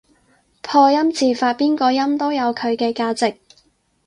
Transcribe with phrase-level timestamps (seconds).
[0.63, 3.37] 破音字發邊個音都有佢嘅價值